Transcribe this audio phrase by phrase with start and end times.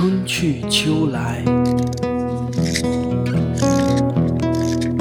[0.00, 1.44] 春去秋来，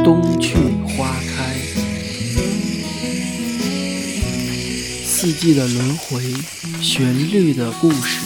[0.03, 0.55] 冬去
[0.89, 1.55] 花开，
[5.05, 6.21] 四季的轮回，
[6.81, 8.19] 旋律的故事，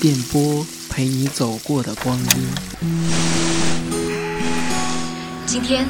[0.00, 2.26] 电波陪你走过的光阴。
[5.44, 5.84] 今天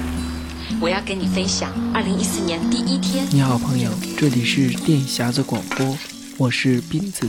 [0.80, 3.27] 我要跟你分享二零一四年第一天。
[3.30, 5.98] 你好，朋友，这里是电匣子广播，
[6.38, 7.29] 我是斌子，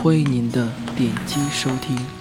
[0.00, 2.17] 欢迎您的点击收听。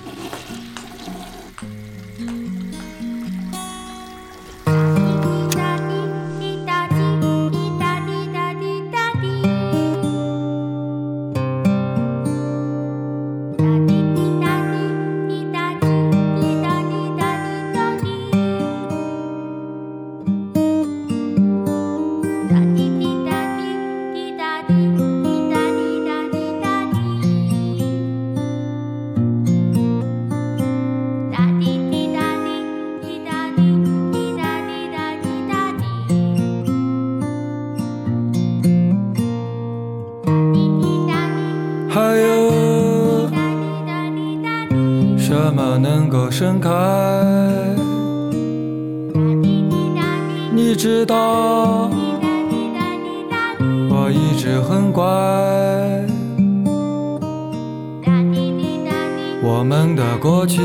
[60.37, 60.61] 过去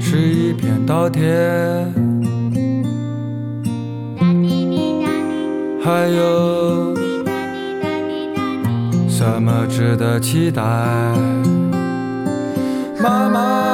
[0.00, 1.22] 是一片稻田，
[5.80, 6.92] 还有。
[9.08, 10.60] 什么值得期待？
[13.00, 13.71] 妈妈，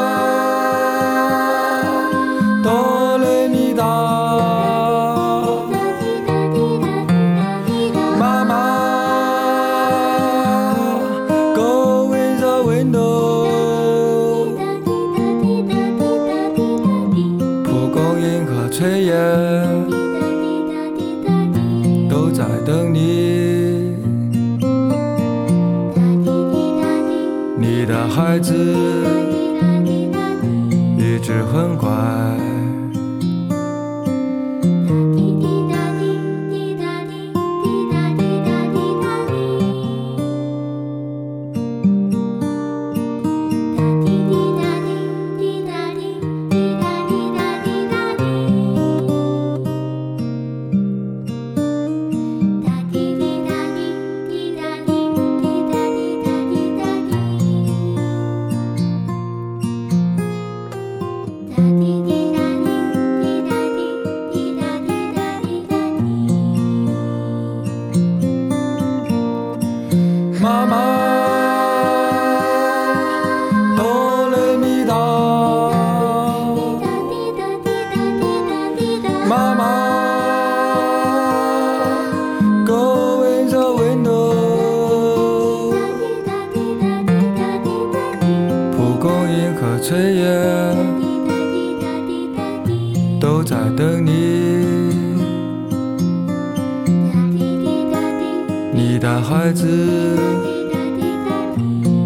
[99.49, 99.67] 孩子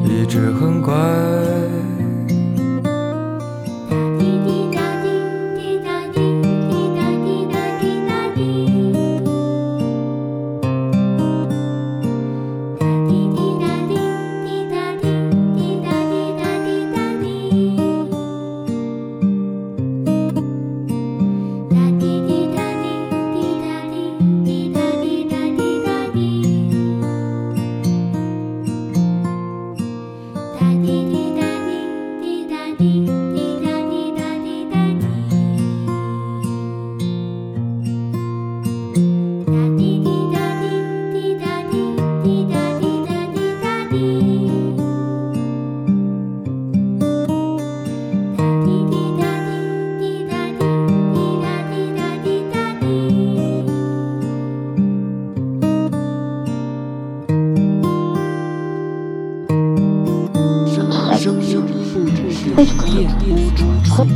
[0.04, 1.21] 一直很乖。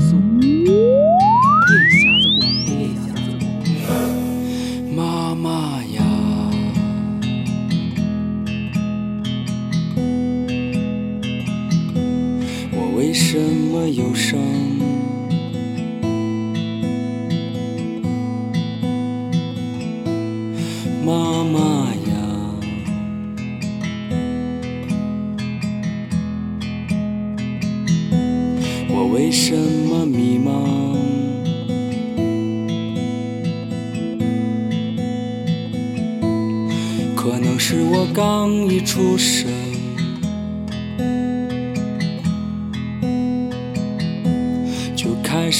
[0.06, 0.55] azul.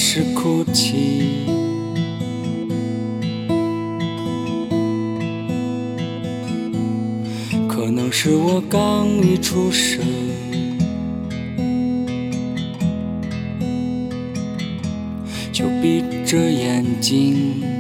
[0.09, 1.49] 是哭泣。
[7.69, 9.99] 可能是我刚一出生，
[15.53, 17.76] 就闭着眼睛。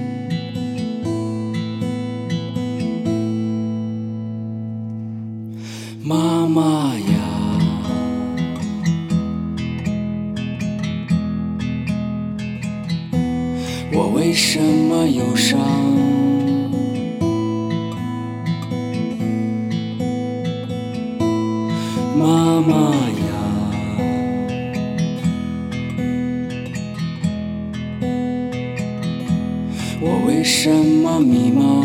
[29.98, 31.84] 我为什么迷茫？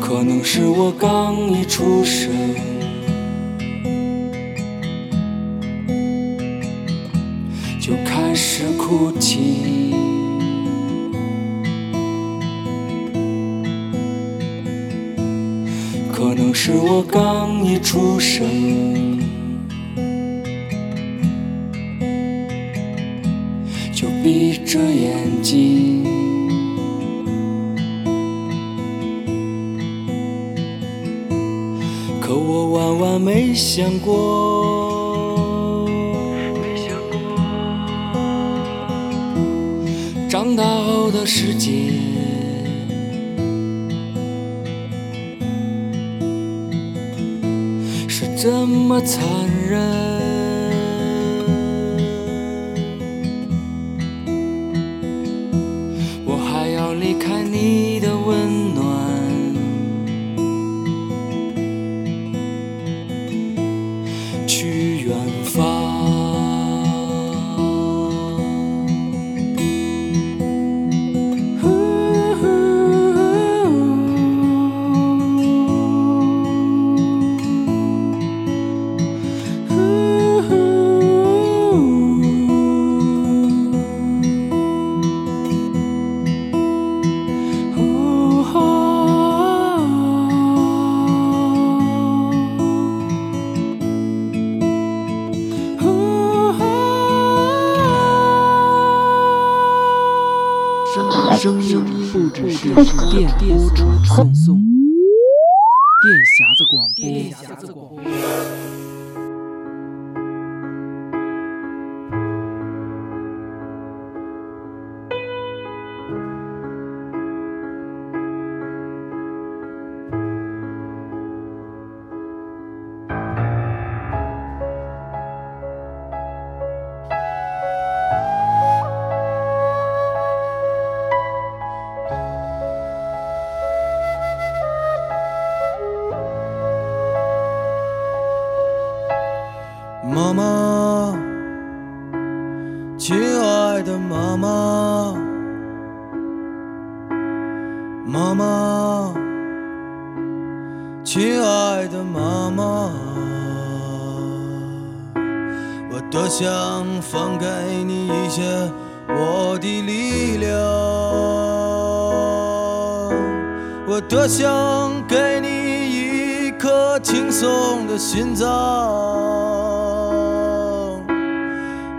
[0.00, 2.30] 可能是我刚一出生，
[7.80, 9.92] 就开始哭泣。
[16.12, 18.95] 可能是我刚一出生，
[40.46, 41.90] 长大后的世界
[48.06, 49.20] 是这么残
[49.68, 50.15] 忍。
[103.16, 103.75] 电波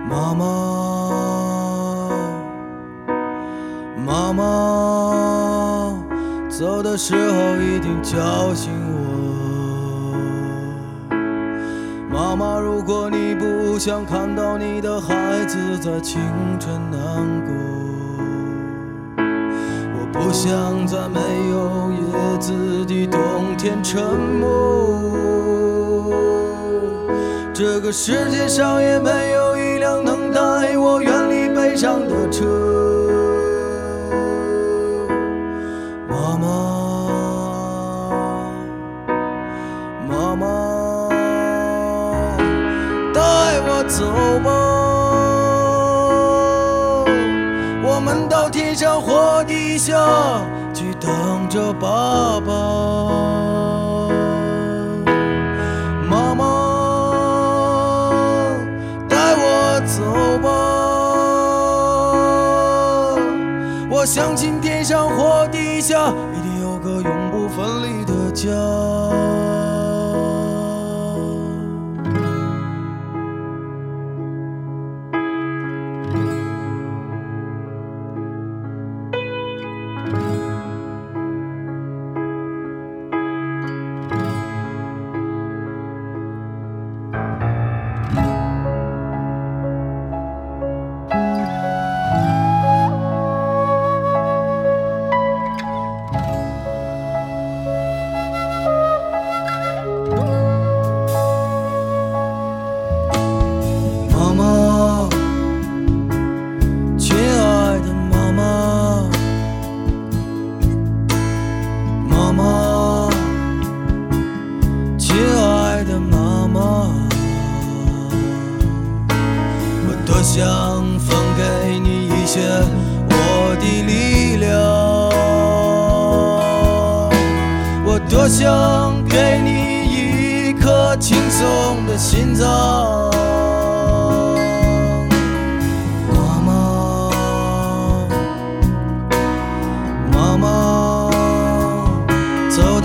[0.09, 0.45] 妈妈，
[4.05, 4.43] 妈妈，
[6.49, 8.95] 走的时候一定叫醒我。
[12.09, 16.21] 妈妈，如果你不想看到你的孩子在清
[16.57, 16.99] 晨难
[17.45, 17.53] 过，
[19.93, 23.19] 我不想在没有叶子的冬
[23.57, 24.01] 天沉
[24.39, 24.47] 默。
[27.53, 29.47] 这个世界上也没有
[30.38, 32.46] 带我远离悲伤的车。
[36.08, 36.46] 妈妈，
[40.08, 40.46] 妈妈，
[43.12, 43.20] 带
[43.65, 44.06] 我走
[44.46, 44.50] 吧，
[47.84, 49.98] 我们到天上或地下
[50.72, 53.26] 去等着爸爸。
[65.88, 68.87] 下一定有个永不分离的家。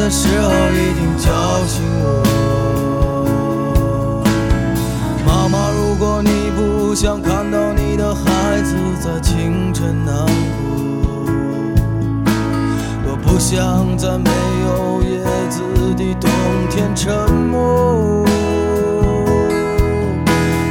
[0.02, 1.30] 的时候一定叫
[1.64, 2.24] 醒我。
[5.24, 10.74] 妈妈，如果你不想看到你的孩子在清晨难过，
[13.06, 14.28] 我不想在没
[14.66, 15.62] 有叶子
[15.94, 16.28] 的冬
[16.68, 18.26] 天沉默。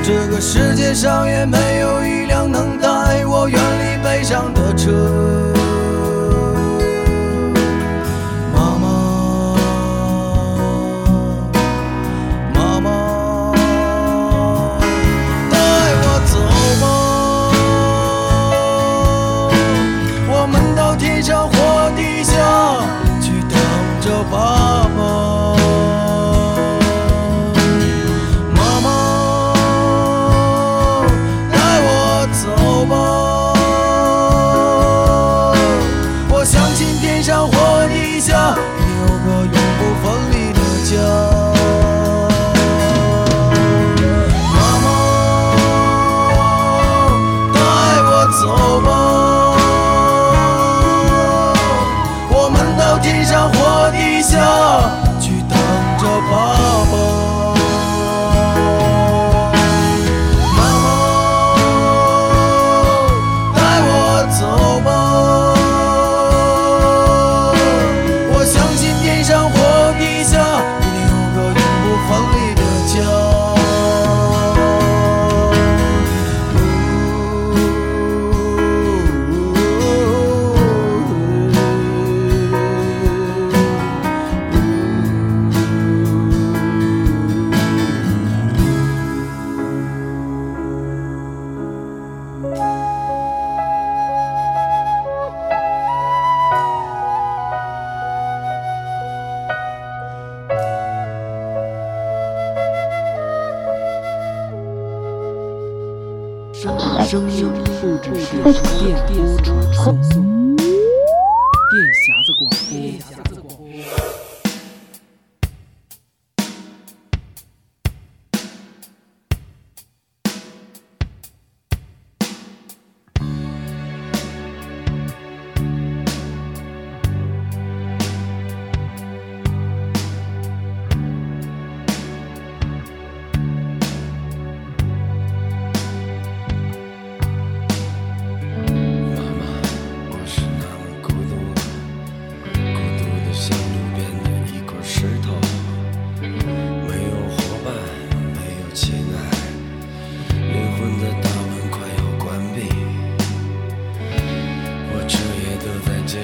[0.04, 5.51] 这个世界上也没有一辆能带我远离悲伤的车。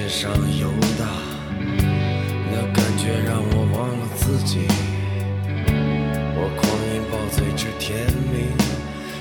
[0.08, 1.06] 上游荡，
[2.50, 4.60] 那感觉让我忘了自己，
[6.34, 7.86] 我狂饮暴醉至天
[8.32, 8.36] 明。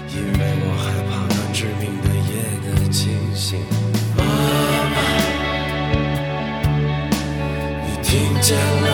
[0.09, 2.31] 因为我害怕那致命的夜
[2.63, 2.95] 的清
[3.35, 3.59] 醒。
[4.15, 4.23] 妈
[4.95, 4.97] 妈，
[7.83, 8.09] 你听
[8.41, 8.86] 见了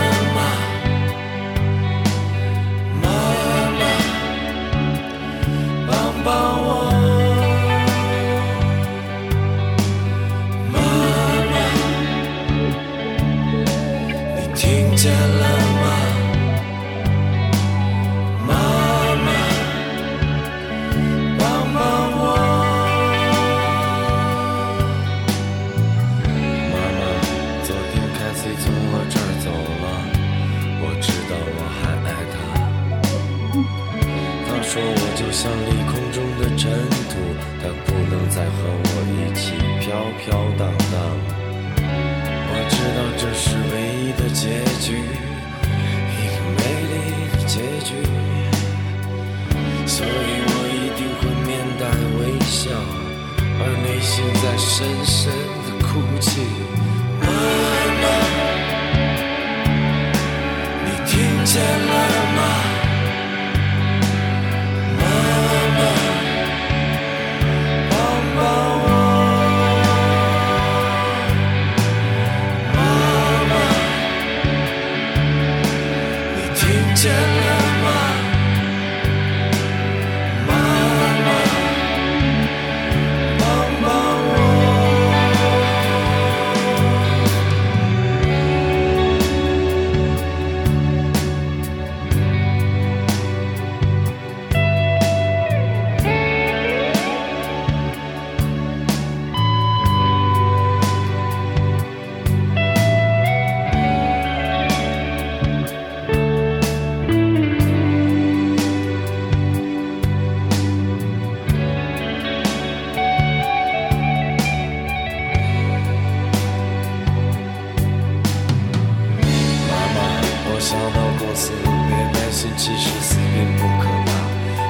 [122.56, 124.14] 其实死并不可怕，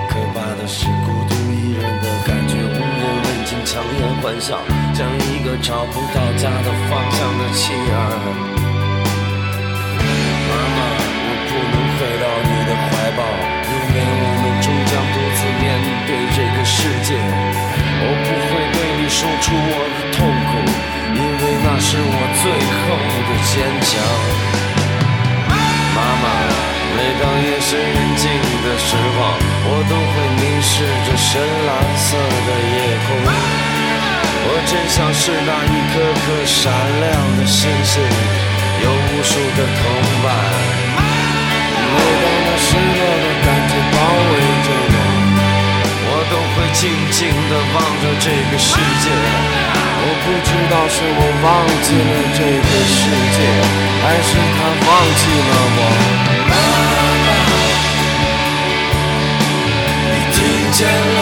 [0.09, 4.57] 可怕的是孤独一人的感觉，无人问津，强颜欢笑，
[4.95, 7.93] 像一个找不到家的方向的弃儿。
[10.47, 10.79] 妈妈，
[11.27, 13.21] 我不能回到你的怀抱，
[13.67, 15.63] 因为我们终将独自面
[16.07, 17.19] 对这个世界。
[17.19, 20.51] 我不会对你说出我的痛苦，
[21.13, 22.43] 因为那是我最
[22.79, 22.95] 后
[23.27, 23.91] 的坚强。
[25.93, 26.25] 妈妈，
[26.95, 28.29] 每当夜深人静
[28.63, 29.17] 的时候，
[29.65, 32.75] 我都会凝视着深蓝色的夜
[33.05, 33.09] 空。
[34.45, 36.69] 我真像是那一颗颗闪
[37.01, 37.03] 亮
[37.37, 38.01] 的星星，
[38.83, 39.81] 有无数个同
[40.21, 40.25] 伴。
[41.93, 43.97] 每当那失落的感觉包
[44.29, 44.33] 围
[44.65, 44.95] 着我，
[46.05, 48.69] 我都会静静地望着这个世
[49.01, 49.62] 界。
[50.05, 51.47] 我不知道是我忘
[51.81, 52.99] 记了这个世
[53.35, 53.37] 界，
[54.03, 55.79] 还是他忘记了我。
[56.49, 56.53] 妈
[57.25, 57.29] 妈，
[60.11, 60.37] 你听
[60.73, 61.17] 见了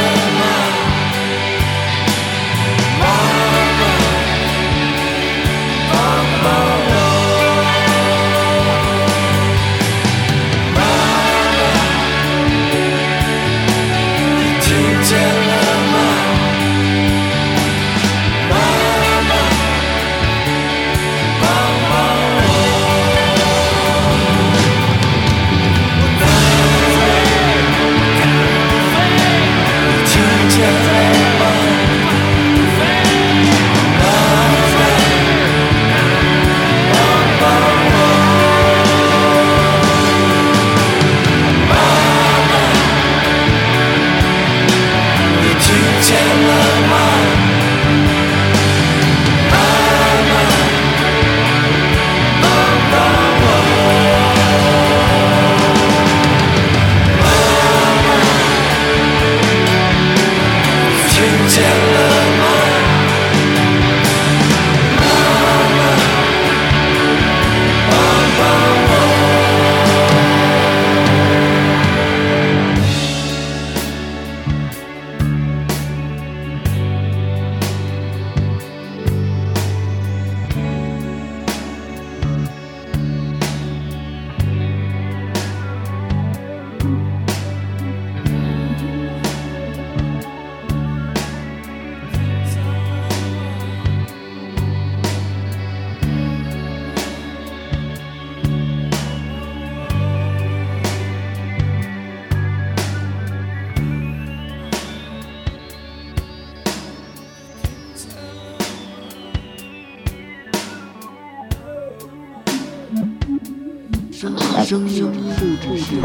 [114.60, 116.04] 声声音不只是电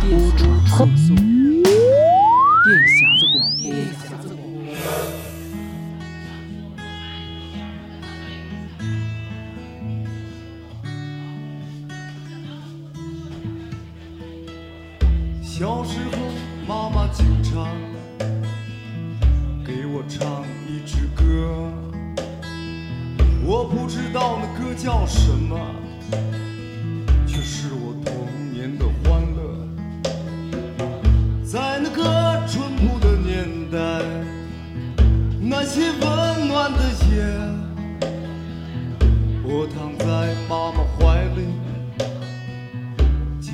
[0.00, 0.06] 波
[0.66, 1.66] 传送，电
[2.84, 3.05] 匣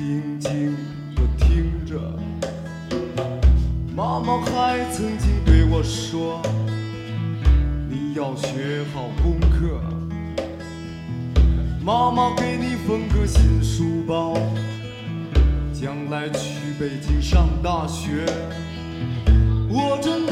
[0.05, 0.75] 静静
[1.15, 1.95] 的听着
[3.95, 6.41] 妈妈还曾经对我说
[7.89, 9.79] 你要学好功课
[11.81, 14.33] 妈妈给你缝个新书包
[15.71, 18.25] 将来去北京上大学。
[19.69, 20.22] 我真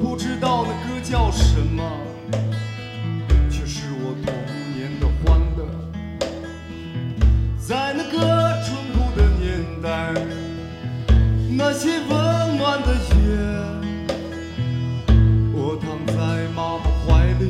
[0.00, 1.82] 不知道那歌叫什么，
[3.50, 4.32] 却是我童
[4.74, 5.66] 年的欢乐。
[7.58, 8.18] 在那个
[8.62, 10.14] 淳朴的年代，
[11.50, 13.16] 那些温暖的夜，
[15.52, 16.16] 我躺在
[16.54, 17.42] 妈妈怀里。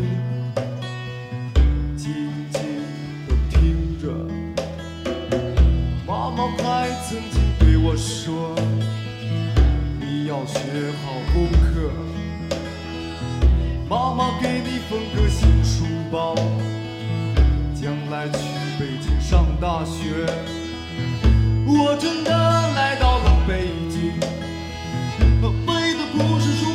[1.97, 2.05] 静
[2.51, 2.57] 静
[3.29, 3.57] 地听
[4.01, 4.05] 着。
[6.07, 8.55] 妈妈还曾经对我说
[10.01, 10.57] ：“你要学
[11.05, 11.68] 好功课。”
[13.89, 16.35] 妈妈给你缝个新书包，
[17.75, 18.39] 将来去
[18.79, 20.27] 北京上大学。
[21.67, 22.31] 我真的
[22.75, 24.13] 来到了北京，
[25.65, 26.68] 背的故事书